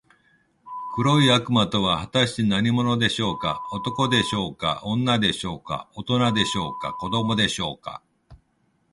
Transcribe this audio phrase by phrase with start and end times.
[0.95, 3.61] 黒い魔物とは、はたして何者でしょうか。
[3.71, 8.01] 男でしょうか、女でしょうか、おとなでしょうか、子どもでしょうか。